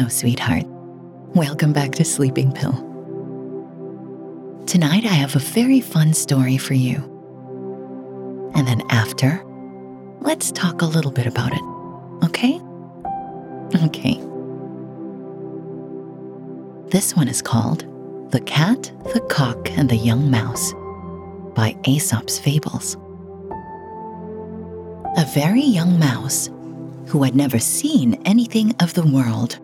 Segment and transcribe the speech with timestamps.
[0.00, 0.64] Hello, sweetheart.
[1.34, 2.72] Welcome back to Sleeping Pill.
[4.64, 6.96] Tonight I have a very fun story for you.
[8.54, 9.44] And then after,
[10.22, 11.60] let's talk a little bit about it,
[12.24, 12.58] okay?
[13.84, 14.14] Okay.
[16.88, 17.80] This one is called
[18.32, 20.72] The Cat, the Cock, and the Young Mouse
[21.54, 22.96] by Aesop's Fables.
[25.18, 26.48] A very young mouse,
[27.06, 29.60] who had never seen anything of the world,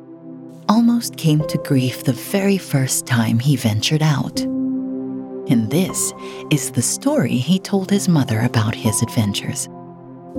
[0.68, 4.40] almost came to grief the very first time he ventured out.
[5.48, 6.12] And this
[6.50, 9.68] is the story he told his mother about his adventures.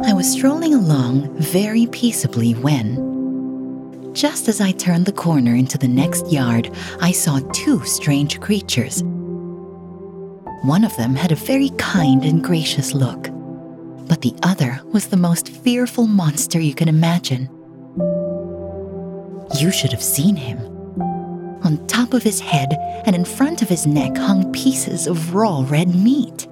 [0.03, 5.88] I was strolling along very peaceably when, just as I turned the corner into the
[5.88, 9.03] next yard, I saw two strange creatures.
[10.64, 13.30] One of them had a very kind and gracious look,
[14.08, 17.50] but the other was the most fearful monster you can imagine.
[19.56, 20.59] You should have seen him.
[21.64, 22.73] On top of his head
[23.06, 26.48] and in front of his neck hung pieces of raw red meat.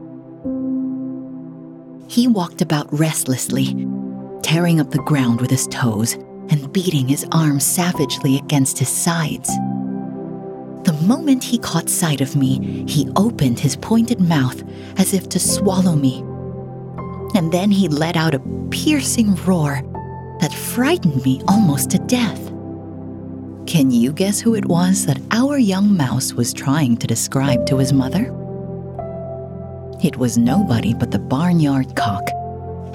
[2.07, 3.87] He walked about restlessly,
[4.41, 6.13] tearing up the ground with his toes
[6.49, 9.49] and beating his arms savagely against his sides.
[10.83, 14.63] The moment he caught sight of me, he opened his pointed mouth
[14.97, 16.19] as if to swallow me.
[17.35, 19.81] And then he let out a piercing roar
[20.39, 22.54] that frightened me almost to death.
[23.67, 27.77] Can you guess who it was that our young mouse was trying to describe to
[27.77, 28.25] his mother?
[30.03, 32.29] It was nobody but the barnyard cock,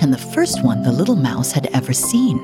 [0.01, 2.39] and the first one the little mouse had ever seen.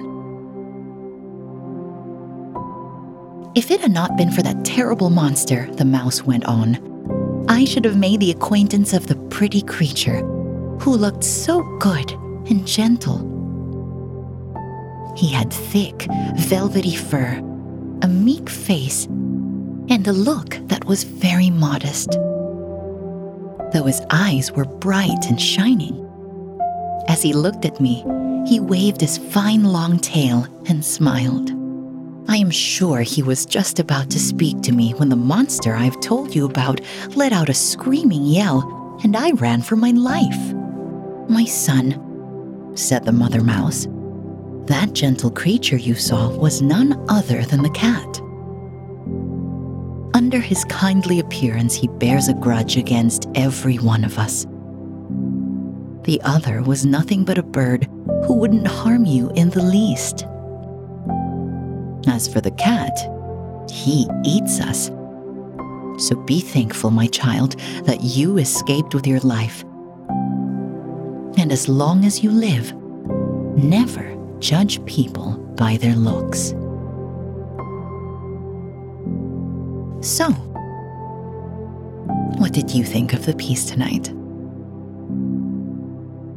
[3.55, 7.85] If it had not been for that terrible monster, the mouse went on, I should
[7.85, 10.19] have made the acquaintance of the pretty creature
[10.81, 12.11] who looked so good
[12.51, 13.35] and gentle.
[15.17, 17.41] He had thick, velvety fur,
[18.03, 19.07] a meek face,
[19.89, 22.11] and a look that was very modest.
[23.73, 26.03] Though his eyes were bright and shining.
[27.09, 28.05] As he looked at me,
[28.47, 31.51] he waved his fine long tail and smiled.
[32.29, 36.01] I am sure he was just about to speak to me when the monster I've
[36.01, 36.81] told you about
[37.15, 40.55] let out a screaming yell, and I ran for my life.
[41.29, 42.03] My son,
[42.75, 43.87] said the mother mouse,
[44.67, 48.21] that gentle creature you saw was none other than the cat.
[50.15, 54.47] Under his kindly appearance, he bears a grudge against every one of us.
[56.03, 57.89] The other was nothing but a bird
[58.27, 60.25] who wouldn't harm you in the least.
[62.09, 62.99] As for the cat,
[63.71, 64.87] he eats us.
[65.99, 69.65] So be thankful, my child, that you escaped with your life.
[71.39, 72.73] And as long as you live,
[73.63, 76.51] never judge people by their looks.
[80.07, 80.31] So,
[82.39, 84.13] what did you think of the piece tonight?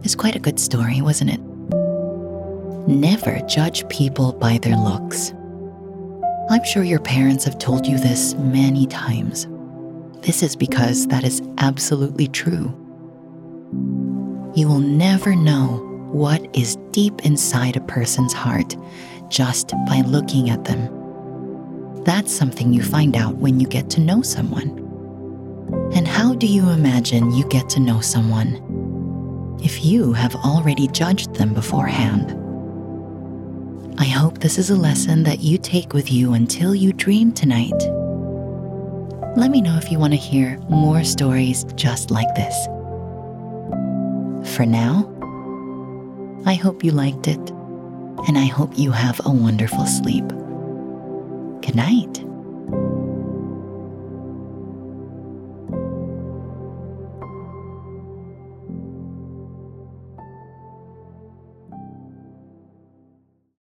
[0.03, 1.41] It's quite a good story, wasn't it?
[2.87, 5.33] Never judge people by their looks.
[6.49, 9.47] I'm sure your parents have told you this many times.
[10.21, 12.73] This is because that is absolutely true.
[14.55, 18.75] You will never know what is deep inside a person's heart
[19.29, 22.03] just by looking at them.
[22.03, 24.69] That's something you find out when you get to know someone.
[25.93, 31.35] And how do you imagine you get to know someone if you have already judged
[31.35, 32.35] them beforehand?
[33.99, 37.77] I hope this is a lesson that you take with you until you dream tonight.
[39.35, 42.65] Let me know if you want to hear more stories just like this.
[44.55, 45.13] For now,
[46.45, 47.49] I hope you liked it,
[48.27, 50.27] and I hope you have a wonderful sleep.
[51.61, 52.23] Good night.